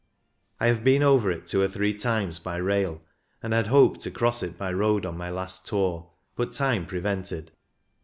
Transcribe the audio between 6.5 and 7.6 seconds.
time prevented.